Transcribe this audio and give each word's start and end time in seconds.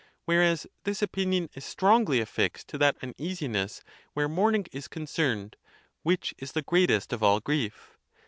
Whereas 0.25 0.65
this 0.83 1.03
opinion 1.03 1.47
is 1.53 1.63
strongly 1.63 2.19
affixed 2.21 2.67
to 2.69 2.79
that 2.79 2.97
uneasiness 3.03 3.83
where 4.13 4.27
mourning 4.27 4.65
is 4.71 4.87
concerned, 4.87 5.57
which 6.01 6.33
is 6.39 6.53
the 6.53 6.63
greatest 6.63 7.13
of 7.13 7.21
all 7.21 7.39
grief. 7.39 7.95